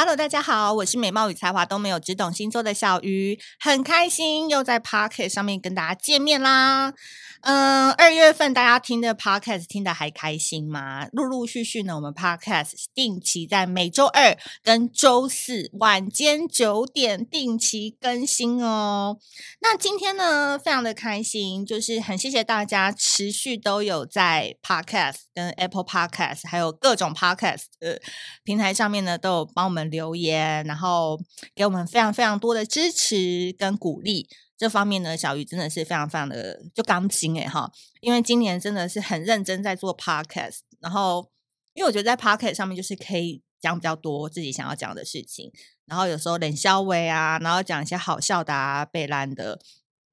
[0.00, 6.94] Hello，大家好，我是美貌与才华都没有，只懂星座的小鱼，很开心又在 Podcast 上面跟大家见面啦。
[7.42, 11.06] 嗯，二月份大家听的 Podcast 听得还开心吗？
[11.12, 19.18] 陆陆续续呢，我们 Podcast 定期在每周二跟周四晚间九点定期更新哦。
[19.60, 28.00] 那今天呢，非常的开心，就是很谢谢大家持续都有在 Podcast 跟 Apple Podcast 还有各种 Podcast 的
[28.44, 29.89] 平台上面呢，都有帮我们。
[29.90, 31.20] 留言，然后
[31.54, 41.30] 给我们非常非常多的支持跟鼓励，这方面呢，小鱼真的是非常非常的就刚劲哎哈，因为今年真的是很认真在做 podcast，然后
[41.74, 45.52] 因为我觉得在 podcast 上面就是可以讲比较多自己想要讲的事情，
[45.86, 49.60] 然后有时候冷笑话啊，然后讲一些好笑的啊、被烂的。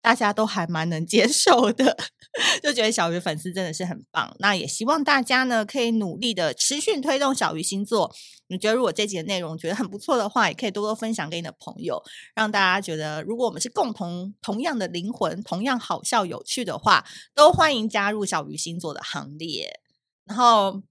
[0.07, 1.97] 大家都还蛮能接受的，
[2.63, 4.33] 就觉得小鱼粉丝真的是很棒。
[4.39, 8.15] 那也希望大家呢可以努力的持续推动小鱼星座。
[8.47, 12.01] 你觉得如果这集的内容觉得很不错的话，也可以多多分享给你的朋友，
[12.33, 17.03] 让大家觉得如果我们是共同同样的灵魂，同样好笑有趣的话，
[17.35, 19.81] 都欢迎加入小鱼星座的行列。
[20.23, 20.83] 然后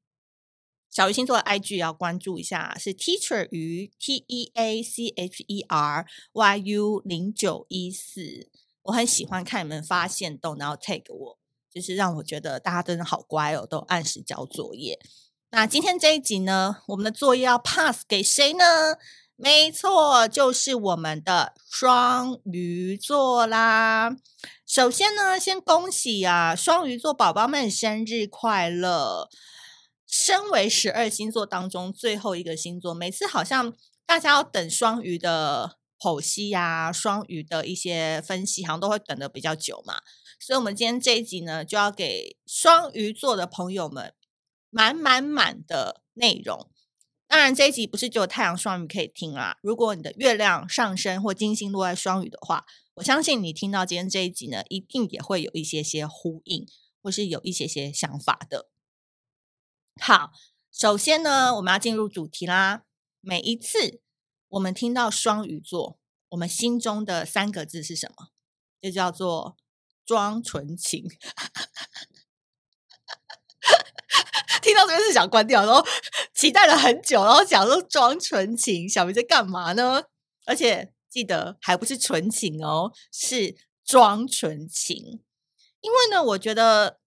[0.91, 8.51] 小鱼星座的 IG 要关注一下，是 Teacher 鱼 T E A C H E R Y U 零九一四。
[8.87, 11.39] 我很喜欢看你们发现动，然后 take 我，
[11.73, 14.99] 就是让我觉得大家真的好乖哦，都按时交作业。
[15.51, 18.65] 那今天这一集呢，我们的作业要 pass 给谁呢？
[19.37, 24.17] 没错，就是我们的双鱼座啦。
[24.67, 29.29] 首先呢，先恭喜啊，双鱼座宝宝们生日快乐！
[30.07, 33.75] 身为十二星座当中最后一个星座，每次好像
[34.07, 35.77] 大家要等双鱼的。
[35.99, 40.03] 剖析呀，双鱼的一些分析，好像都会等的比较久嘛，
[40.39, 44.15] 所以，我们今天这一集呢，就要给双鱼座的朋友们
[44.71, 46.71] 满满满的内容。
[47.27, 49.59] 当然，这一集不是只有太阳双鱼可以听啦。
[49.63, 52.65] 如果你的月亮上升或金星落在双鱼的话，
[52.95, 56.67] 我相信你听到今天这一集呢，一定也会有一些些呼应，
[57.03, 58.69] 或是有一些些想法的。
[60.01, 60.31] 好，
[60.71, 62.85] 首先呢，我们要进入主题啦。
[63.21, 64.03] 每一次。
[64.49, 65.99] 我们听到双鱼座，
[66.31, 68.29] 我们心中的三个字是什么？
[68.81, 69.57] 就叫做
[70.05, 71.09] 装纯情。
[74.63, 75.85] 听到这边是想关掉，然后
[76.35, 80.05] 期待了很久，然后讲说装纯情，小明在干嘛呢？
[80.45, 85.23] 而且记得还不是纯情哦，是装纯情。
[85.81, 87.01] 因为呢，我觉得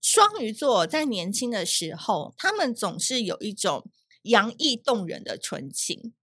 [0.00, 3.90] 双鱼座在年轻的时候，他们总是有一种
[4.22, 6.14] 洋溢动人的纯情。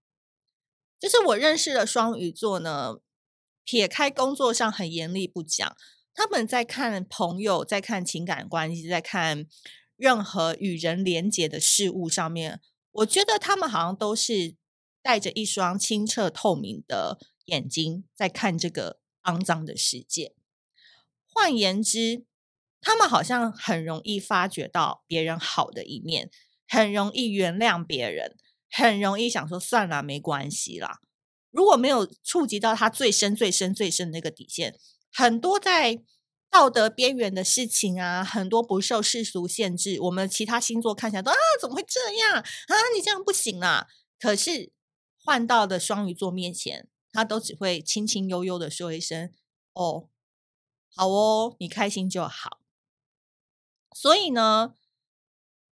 [1.02, 2.98] 就是我认识的双鱼座呢，
[3.64, 5.76] 撇开工作上很严厉不讲，
[6.14, 9.44] 他们在看朋友，在看情感关系，在看
[9.96, 12.60] 任何与人连结的事物上面，
[12.92, 14.54] 我觉得他们好像都是
[15.02, 20.36] 带着一双清澈透明的眼睛在看这个肮脏的世界。
[21.26, 22.24] 换言之，
[22.80, 26.30] 他们好像很容易发觉到别人好的一面，
[26.68, 28.36] 很容易原谅别人。
[28.74, 31.00] 很容易想说算了，没关系啦。
[31.50, 34.78] 如果没有触及到他最深、最深、最深那个底线，
[35.12, 36.02] 很多在
[36.50, 42.76] 道德边缘的事情啊，很多不受世俗限制，我们其他星座看起来都啊，怎么会这样啊？
[42.96, 43.86] 你这样不行啊！
[44.18, 44.72] 可是
[45.22, 49.30] 换到的双鱼座面前，他都只会轻轻悠悠的说一声
[49.74, 50.08] ：“哦，
[50.94, 52.60] 好哦，你开心就好。”
[53.94, 54.74] 所以呢，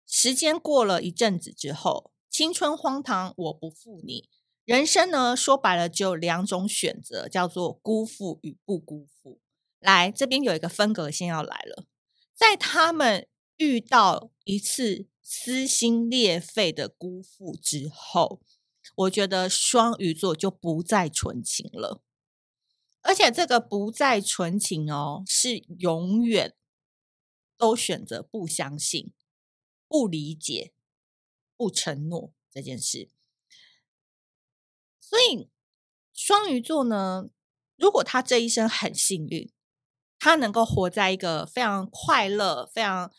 [0.07, 2.14] 时间过了一阵子之后。
[2.37, 4.27] 青春荒唐，我不负你。
[4.65, 9.39] 人生呢，说白了只有两种选择，叫做辜负与不辜负。
[9.79, 11.85] 来，这边有一个分隔线要来了。
[12.33, 18.41] 在他们遇到一次撕心裂肺的辜负之后，
[18.95, 22.01] 我觉得双鱼座就不再纯情了。
[22.99, 26.53] 而且这个不再纯情哦，是永远
[27.57, 29.13] 都选择不相信、
[29.87, 30.73] 不理解。
[31.57, 33.09] 不承诺这件事，
[34.99, 35.49] 所以
[36.13, 37.29] 双鱼座呢，
[37.77, 39.51] 如果他这一生很幸运，
[40.19, 43.11] 他能够活在一个非常快乐、非常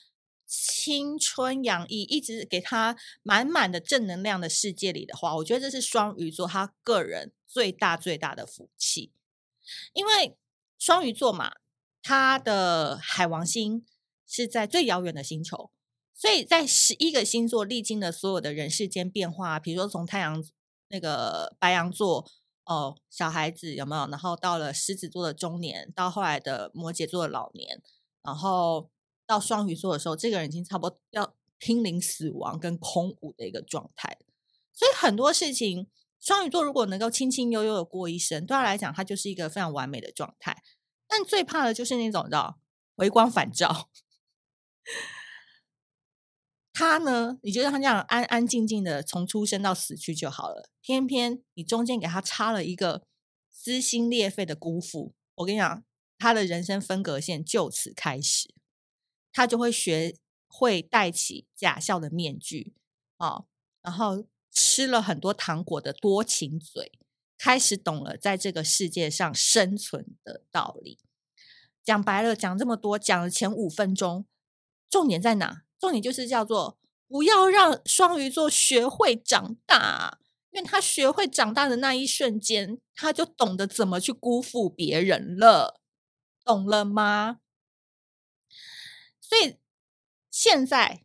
[0.47, 9.13] 青春洋溢、一直给他满满的正能量的世界里的话，我觉得这是双鱼座他个人最大最大的福气。
[9.93, 10.37] 因为
[10.79, 11.53] 双鱼座嘛，
[12.03, 13.85] 他的海王星
[14.27, 15.71] 是在最遥远的星球。
[16.17, 20.43] 所以在十一个星座历经了所有的人世间变化，比如说从太阳
[20.89, 22.27] 那个白羊座
[22.65, 24.09] 哦，小孩子有没有？
[24.09, 27.83] 然后到了狮子座的中年，到后来的摩羯座的老年，
[28.23, 28.89] 然后
[29.27, 34.19] 到双鱼座的时候，这个人已经差不多要濒临死亡跟空无的一个状态。
[34.73, 35.87] 所以很多事情，
[36.19, 40.63] 双鱼座如果能够轻轻悠悠的过一生，对他来讲，他就是一个非常完美的状态。
[41.07, 42.59] 但最怕的就是那种你知道
[42.97, 43.91] 回光返照。
[46.79, 53.03] 他呢，你就让他这样安安静静的从出生到死去就好了，偏偏你中间给他插了一个
[53.51, 55.15] 撕心裂肺的辜负。
[55.37, 55.83] 我跟你讲，
[56.19, 58.53] 他的人生分隔线就此开始，
[59.33, 60.19] 他就会学
[60.49, 62.75] 会戴起假笑的面具
[63.17, 63.47] 哦，
[63.81, 66.93] 然后吃了很多糖果的多情嘴，
[67.39, 70.99] 开始懂了在这个世界上生存的道理。
[71.83, 74.27] 讲白了，讲这么多，讲了前五分钟，
[74.91, 75.63] 重点在哪？
[75.79, 76.79] 重点就是叫做
[77.09, 80.19] 不要让双鱼座学会长大，
[80.51, 85.81] 因为他学会长大的那一瞬间，他就懂得怎么去辜负别人了，
[86.45, 87.39] 懂了吗？
[89.21, 89.57] 所以
[90.31, 91.03] 现在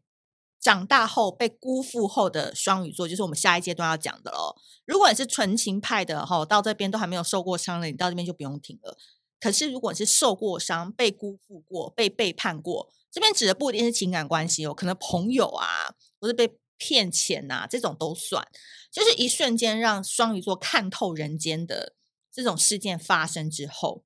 [0.59, 4.55] 长大后被辜负后的双鱼座，就是我们下一阶段要讲的喽。
[4.85, 8.97] 如果你是纯情派的哈，到这边都还没有受过伤的，你到这边就不用听了。
[9.41, 12.93] 可是如果你是受过伤、被辜负过、被背叛过。
[13.13, 18.47] 这边指的不一定是情感关系哦，可能朋友啊，或是被骗钱呐、啊，这种都算。
[18.89, 21.95] 就是一瞬间让双鱼座看透人间的
[22.31, 24.05] 这种事件发生之后，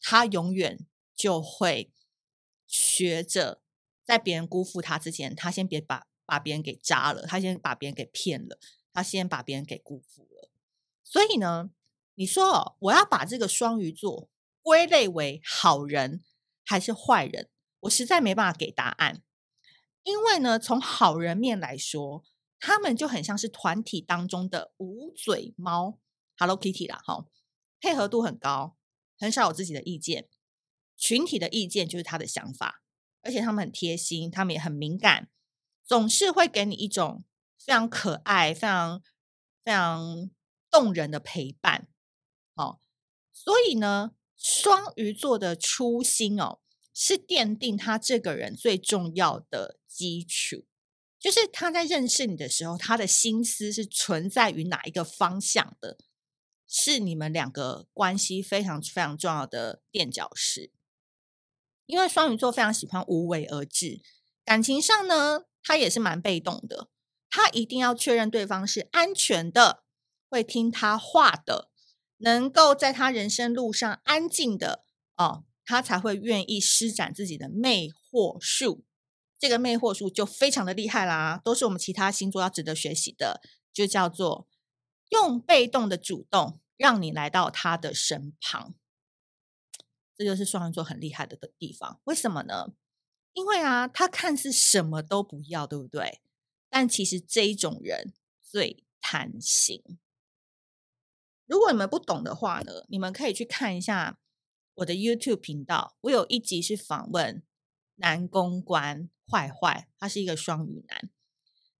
[0.00, 1.92] 他永远就会
[2.66, 3.60] 学着
[4.02, 8.58] 在别人辜负他之前，他先别把把别人给渣了，他先把别人给骗了，
[8.94, 10.48] 他先把别人给辜负了。
[11.04, 11.68] 所以呢，
[12.14, 14.30] 你说，我要把这个双鱼座
[14.66, 16.24] 归类为好人
[16.64, 17.48] 还是坏人？
[17.82, 19.22] 我实在没办法给答案，
[20.02, 22.24] 因为呢，从好人面来说，
[22.58, 26.00] 他们就很像是团体当中的无嘴猫
[26.36, 27.26] ，Hello Kitty 啦，哈，
[27.80, 28.76] 配合度很高，
[29.16, 30.28] 很少有自己的意见，
[30.96, 32.82] 群体的意见就是他的想法，
[33.22, 35.30] 而且他们很贴心，他们也很敏感，
[35.84, 37.22] 总是会给你一种
[37.56, 39.00] 非常可爱、非常
[39.62, 40.28] 非常
[40.68, 41.86] 动人的陪伴，
[42.56, 42.80] 哦，
[43.32, 46.60] 所以呢，双鱼座的初心哦。
[46.98, 50.64] 是奠定他这个人最重要的基础，
[51.20, 55.98] 就是他在认识你的时候，他的心思是存在于哪一个方向的，
[56.66, 60.70] 是你们两个关系非常非常重要的垫脚石。
[61.84, 64.00] 因为双鱼座非常喜欢无为而治，
[64.42, 66.88] 感情上呢，他也是蛮被动的，
[67.28, 69.84] 他一定要确认对方是安全的，
[70.30, 71.68] 会听他话的，
[72.18, 74.84] 能够在他人生路上安静的
[75.16, 75.44] 哦。
[75.68, 78.84] 他才会愿意施展自己的魅惑术，
[79.36, 83.40] 这个魅惑术就非常的厉害啦，都是我们其他星座要值得学习的，
[83.72, 84.46] 就叫做
[85.08, 88.76] 用被动的主动让你来到他的身旁，
[90.16, 92.00] 这就是双鱼座很厉害的地方。
[92.04, 92.68] 为什么呢？
[93.32, 96.20] 因为啊，他看似什么都不要，对不对？
[96.70, 99.82] 但其实这一种人最贪心。
[101.46, 104.18] 如果你们不懂的话呢，你们可以去看一下。
[104.80, 107.42] 我的 YouTube 频道，我有一集是访问
[107.94, 111.08] 男公关坏坏，他是一个双鱼男，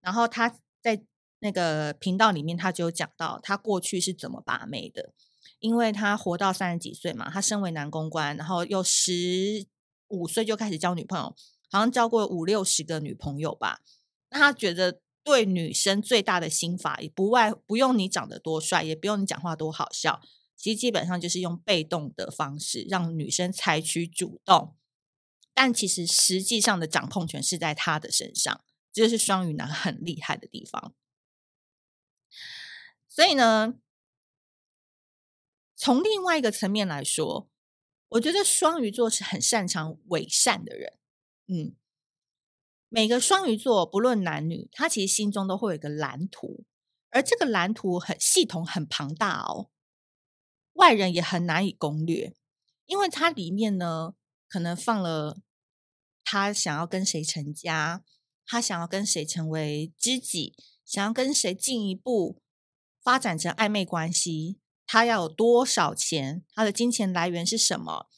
[0.01, 1.05] 然后他在
[1.41, 5.13] 那个频道里面，他就有讲到他过去是怎么把妹的，
[5.59, 9.67] 因为他活到三十几岁嘛，他身为男公关，然后又十
[10.09, 11.37] 五岁就开始交女朋友，
[11.71, 13.83] 好像交过五六十个女朋友吧。
[14.31, 20.21] 那他觉得对女生最大的心法，也不外不用你长得多帅，也不用你讲话多好笑。
[20.55, 24.77] 其实基本上就是用被动的方式让女生采取主动，
[25.53, 30.95] 但其实实际上的掌控权是在他的身上，这就是双鱼男很厉害的地方。
[33.09, 33.75] 所以呢，
[35.75, 37.51] 从另外一个层面来说，
[38.11, 41.01] 我觉得双鱼座是很擅长伪善的人。
[41.49, 41.75] 嗯，
[42.97, 46.65] 每个双鱼座不论男女，他其实心中都会有一个蓝图，
[47.11, 49.69] 而这个蓝图很系统、很庞大哦。
[50.73, 52.35] 外人也很难以攻略，
[52.87, 54.15] 因为它里面呢，
[54.49, 55.43] 可能放了
[56.25, 58.03] 他想要跟谁成家，
[58.47, 62.41] 他想要跟谁成为知己，想要跟谁进一步
[63.03, 68.09] 发展成暧昧关系，他要有多少钱，他的金钱来源是什么，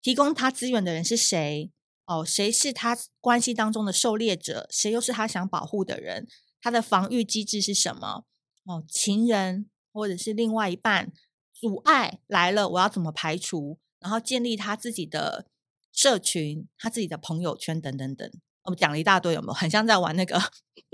[0.00, 1.72] 提供他资源的人是谁，
[2.06, 6.26] 哦，谁是他关系当中的狩猎者，谁又是他想保护的人，
[6.60, 8.24] 他的防御机制是什么？
[8.64, 11.12] 哦，情人或者是另外一半。
[11.52, 13.78] 阻碍来了，我要怎么排除？
[14.00, 15.46] 然后建立他自己的
[15.92, 18.30] 社群，他自己的朋友圈等等等。
[18.64, 19.52] 我们讲了一大堆，有没有？
[19.54, 20.38] 很像在玩那个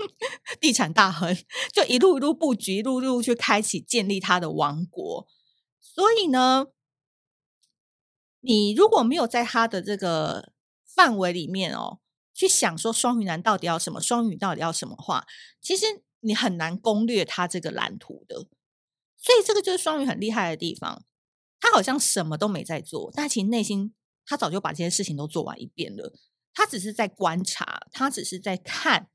[0.61, 1.35] 地产大亨，
[1.73, 5.27] 就一路一路布局，一路一路去开启建立他的王国。
[5.81, 6.67] 所以呢，
[8.39, 10.53] 你如果没有在他的这个
[11.01, 11.99] 范围里面哦，
[12.31, 15.25] 去想说双鱼男到底要什么，双鱼到底要什么话，
[15.59, 15.87] 其实
[16.19, 18.35] 你很难攻略他这个蓝图的。
[19.17, 21.03] 所以这个就是双鱼很厉害的地方，
[21.59, 23.95] 他好像什么都没在做，但其实内心
[24.27, 26.13] 他早就把这些事情都做完一遍了。
[26.53, 29.09] 他只是在观察，他只是在看，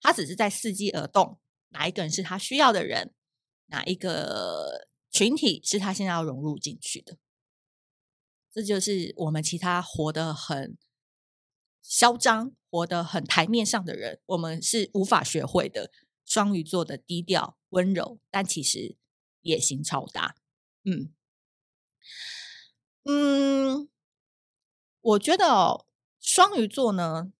[0.00, 1.40] 他只是在伺机而动。
[1.70, 3.12] 哪一个人是他需要的人？
[3.66, 7.18] 哪一个群体是他现在要融入进去的？
[8.52, 10.78] 这就是我们其他活得很
[11.88, 15.92] 嚣张、活得很台面上的人，我们是无法学会的。
[16.24, 18.96] 双鱼座的低调温柔，但其实
[19.42, 20.34] 野心超大。
[20.82, 21.14] 嗯
[23.04, 23.88] 嗯，
[25.00, 25.86] 我觉得哦，
[26.18, 27.32] 双鱼座呢，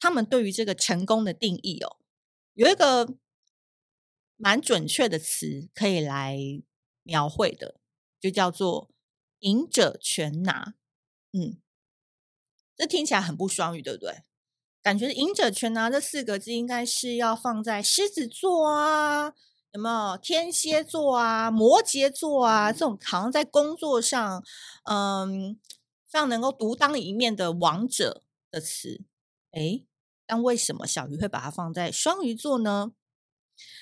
[0.00, 1.98] 他们对于这个成功的定义哦，
[2.54, 3.14] 有一个
[4.36, 6.36] 蛮准确的词可以来
[7.04, 7.80] 描绘的，
[8.18, 8.90] 就叫做。
[9.40, 10.74] 赢者全拿，
[11.30, 11.62] 嗯，
[12.78, 14.22] 这听起来很不双鱼，对不对？
[14.80, 19.34] 感觉“赢者全拿”这四个字应该是要放在狮子座啊，
[19.72, 24.42] 有没有天蝎座啊、摩羯座啊这种好像在工作上，
[24.84, 25.58] 嗯，
[26.08, 29.02] 非常能够独当一面的王者的词。
[29.50, 29.84] 诶，
[30.24, 32.92] 但为什么小鱼会把它放在双鱼座呢？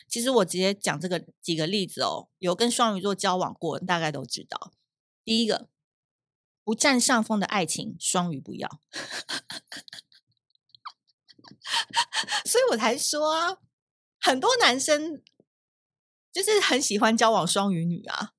[0.09, 4.73] 其实我直接讲这个几个例子哦，有跟双鱼座交往过，大概都知道。
[5.23, 5.69] 第一个
[6.67, 8.69] 不占上风的爱情，双鱼不要，
[12.45, 13.59] 所以我才说啊，
[14.19, 15.23] 很多男生
[16.33, 18.33] 就是很喜欢交往双鱼女啊，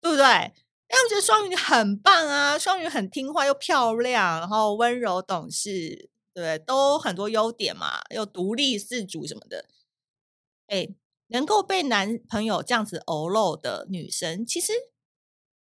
[0.00, 0.24] 对不对？
[0.24, 9.68] 因为我觉得双鱼女很棒啊，双鱼很听话又漂亮，然后温柔懂事，对，都很多优点嘛，又独立自主什么的。
[10.68, 10.86] 哎，
[11.26, 14.72] 能够被男朋友这样子欧露的女生，其实。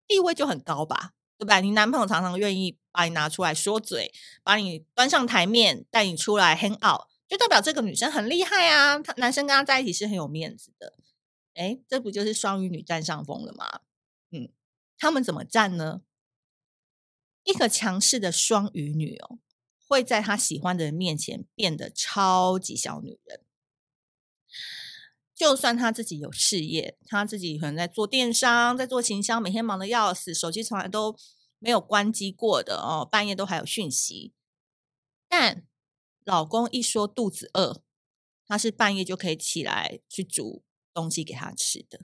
[0.08, 1.62] 地位就很高吧，对吧？
[1.62, 9.00] 你男朋友常常愿意把你拿出来说嘴，把你端上台面，带你出来 hang out，就代表这个女生很厉害啊！
[9.00, 10.96] 他男生跟她在一起是很有面子的。
[11.54, 13.80] 哎，这不就是双鱼女占上风了吗？
[14.32, 14.50] 嗯，
[14.98, 16.02] 他们怎么占呢？
[17.46, 19.40] 一个强势的双鱼女哦，
[19.88, 23.46] 会在她喜欢的人面前变得超级小女人。
[25.40, 31.16] 就算他自己有事业，他自己可能在做电商，在做行销，每天忙得要死，手机从来都
[31.60, 34.34] 没有关机过的哦，半夜都还有讯息。
[35.30, 35.66] 但
[36.26, 37.82] 老公一说肚子饿，
[38.46, 40.62] 他是半夜就可以起来去煮
[40.94, 42.02] 东西给他吃的。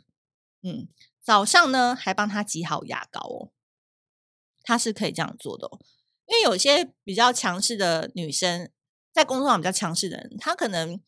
[0.62, 0.88] 嗯，
[1.22, 3.52] 早上呢还帮他挤好牙膏哦，
[4.64, 5.82] 他是可以这样做的哦。
[6.28, 8.72] 因为有些比较强势的女生，
[9.12, 11.02] 在工作上比较强势的人，她可能。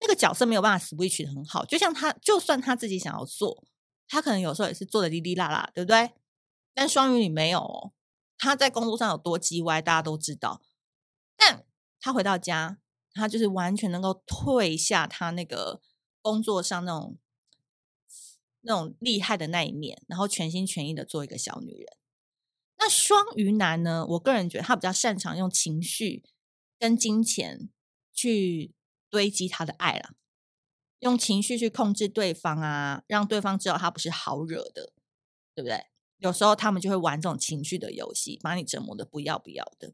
[0.00, 3.62] 那个角色没有办法 switch 很好，就像他，就算他自己想要做，
[4.08, 6.12] 他可能有时候也是做的哩哩啦啦，对不对？
[6.72, 7.92] 但双鱼女没有哦，
[8.38, 10.62] 他在工作上有多叽歪，大家都知道。
[11.36, 11.66] 但
[12.00, 12.78] 他回到家，
[13.12, 15.82] 他就是完全能够退下他那个
[16.22, 17.18] 工作上那种
[18.62, 21.86] 那种厉害的那一面，然后全心全意的做一个小女人。
[22.78, 24.06] 那双鱼男呢？
[24.08, 26.24] 我个人觉得他比较擅长用情绪
[26.78, 27.68] 跟金钱
[28.14, 28.72] 去。
[29.10, 30.10] 堆积他的爱了，
[31.00, 34.92] 用情绪去控制对方啊，让对方知道他不是好惹的，
[35.54, 35.86] 对不对？
[36.18, 39.92] 有时候他们就会玩这种情绪的游戏，把你折磨得不要不要的。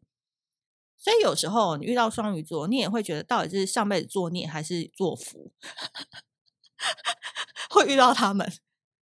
[0.99, 5.53] 所以有时候你遇到双鱼座，你也会觉得到底是上辈子作孽还是作福，
[7.71, 8.51] 会遇到他们。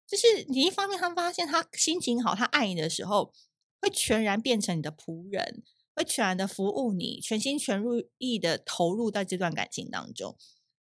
[0.08, 3.34] 就是你一方面，他发现他心情好，他爱你的时候，
[3.82, 5.64] 会全然变成你的仆人。
[6.02, 10.36] 会全然的服务你，全心全入意的投入在这段感情当中，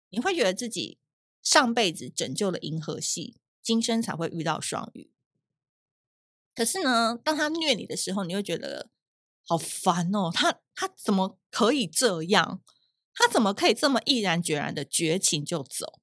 [0.09, 0.99] 你会觉得自己
[1.43, 5.13] 上辈子拯救了银河系，今生才会遇到双鱼。
[6.55, 8.89] 可是呢，当他虐你的时候，你会觉得
[9.47, 12.63] 好烦哦，他他怎么可以这样？
[13.13, 16.01] 他怎么可以这么毅然决然的绝情就走？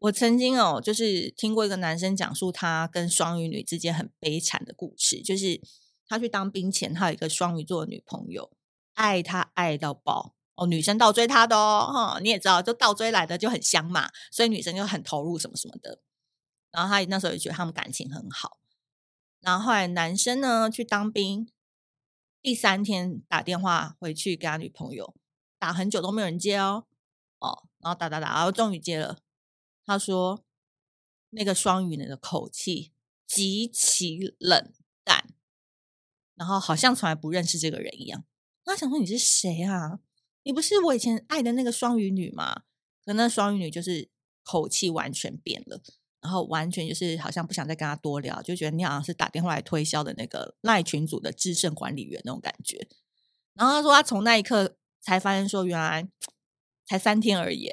[0.00, 5.62] 我曾经哦，就是听过一个男生讲述他跟双鱼女之间很悲惨的故事，就是。
[6.06, 8.50] 他去当兵前，他有一个双鱼座的女朋友，
[8.94, 16.00] 爱他爱到爆哦，女生倒追他的哦，哈，你也知道，就倒追来的就很香嘛，所以女生就很投入什么什么的。
[16.70, 18.58] 然后他那时候也觉得他们感情很好。
[19.40, 21.48] 然后后来男生呢去当兵，
[22.40, 25.14] 第三天打电话回去给他女朋友，
[25.58, 26.86] 打很久都没有人接哦，
[27.38, 29.18] 哦，然后打打打，然后终于接了。
[29.84, 30.44] 他说
[31.30, 32.92] 那个双鱼男的口气
[33.26, 34.72] 极其冷。
[36.36, 38.24] 然后好像从来不认识这个人一样。
[38.64, 40.00] 他想说，你是谁啊？
[40.42, 42.62] 你不是我以前爱的那个双鱼女吗？
[43.04, 44.08] 可那双鱼女就是
[44.42, 45.82] 口气完全变了，
[46.20, 52.88] 然后完全就是好像不想再跟他多聊，就觉得你好像是打电话来推销的那个赖群组的资深管理员那种感觉。
[53.54, 56.08] 然后他说，他从那一刻才发现说，原来
[56.86, 57.70] 才三天而已，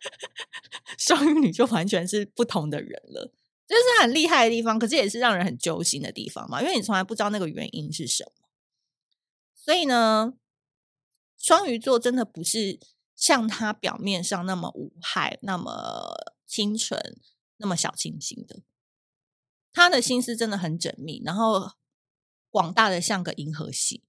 [0.96, 3.32] 双鱼女就完全是不同的人了，
[3.66, 8.48] 这是很厉害的地方，可是也是让人很揪心的地方嘛，因为你从来不知道那个原因是什么。
[9.54, 10.34] 所以呢，
[11.38, 12.78] 双鱼座真的不是
[13.16, 17.18] 像他表面上那么无害、那么清纯、
[17.56, 18.60] 那么小清新的，
[19.72, 21.72] 他的心思真的很缜密，然后
[22.50, 24.04] 广大的像个银河系。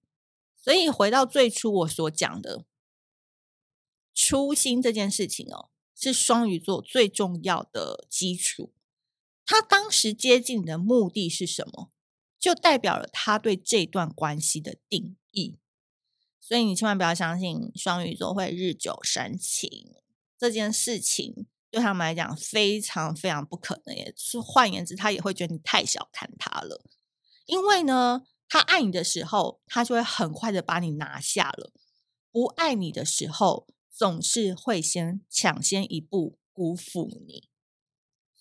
[0.57, 2.65] 所以回到最初我所讲的
[4.13, 8.73] 初心这件事情哦，是双鱼座最重要的基础。
[9.45, 11.91] 他当时接近你的目的是什么？
[12.39, 15.57] 就代表了他对这段关系的定义，
[16.39, 19.95] 所以你千万不要相信双鱼座会日久生情
[20.37, 23.95] 这件事情，对他们来讲非常非常不可能。
[23.95, 26.85] 也是换言之，他也会觉得你太小看他了，
[27.47, 31.71] 因为呢，他爱你的时候，他就会很快的把你拿下了；
[32.31, 37.49] 不爱你的时候，总是会先抢先一步辜负你。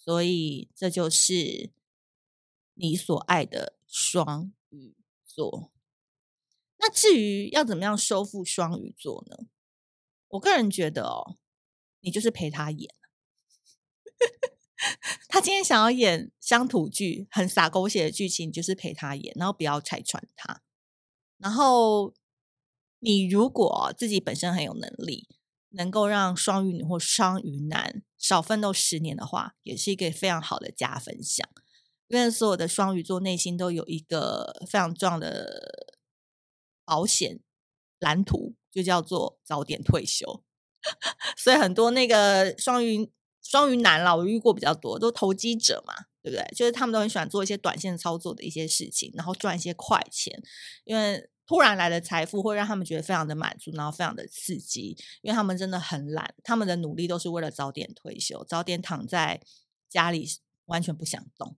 [0.05, 1.71] 所以这就是
[2.75, 3.79] 你所爱的。
[3.97, 5.73] 双鱼座，
[6.79, 9.47] 那至于要怎么样收复双鱼座呢？
[10.31, 11.39] 我个人觉得哦，
[12.01, 12.93] 你就是陪他演。
[15.29, 20.65] 他今天想要演乡土剧，很洒狗血的剧情，就是陪他演，然后不要拆穿他。
[21.39, 22.13] 然后
[22.99, 25.29] 你如果自己本身很有能力，
[25.75, 31.49] 能够让双鱼女或双鱼男少奋斗十年的话，也是一个非常好的加分项。
[32.09, 35.97] 因为所有的双鱼座内心都有一个非常重要的
[36.85, 37.41] 保险
[37.99, 40.45] 蓝图，就叫做早点退休。
[41.37, 43.11] 所以很多那个双鱼
[43.43, 46.47] 双鱼男啦，我遇过比较多，都投机者嘛，对不对？
[46.55, 50.43] 就是他们都很喜欢做一些短线操作的一些事情，然后赚一些快钱。
[50.85, 54.97] 因为突然来的财富会让他们觉得非常的满足，然后非常的刺激。
[55.23, 59.41] 因为他们真的很懒，他们的努力都是为了早点退休，早点躺在
[59.89, 60.29] 家里，
[60.67, 61.57] 完全不想动。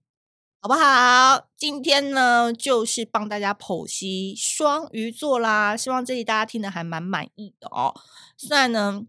[0.59, 1.47] 好不好？
[1.55, 5.77] 今天呢，就是帮大家剖析双鱼座啦。
[5.77, 7.93] 希望这里大家听的还蛮满意的哦。
[8.35, 9.03] 虽然呢，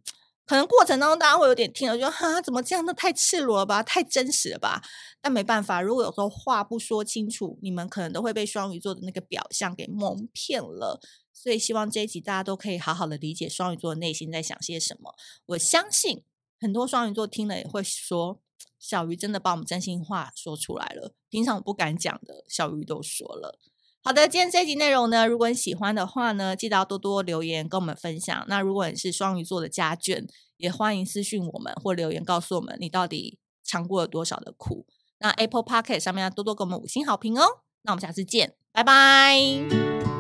[0.49, 2.83] 可能过程当中大家会有点听了，就哈，怎么这样？
[2.87, 4.83] 那太赤裸了吧，太真实了吧？
[5.21, 11.01] 但没办法，如果有时候话不说清楚，你们可能都会被双鱼座的那个表象给蒙骗了。
[11.35, 15.15] 所以希望这一集大家都可以好好的理解双鱼座的内心在想些什么。
[15.47, 16.25] 我相信
[16.59, 18.41] 很多双鱼座听了也会说。
[18.81, 23.59] 小鱼真的把我们真心话说出来了，平常我不敢讲的，小鱼都说了。
[24.05, 28.45] 好的，今天这集内容呢，如果你喜欢的话呢，记得要多多留言跟我们分享。
[28.49, 34.87] 那如果你是双鱼座的家眷，也欢迎私讯我们或留言告诉我们你到底尝过了多少的苦。
[35.19, 37.45] 那 Apple Podcast 上面要多多给我们五星好评哦。
[37.83, 40.18] 那我们下次见，拜拜。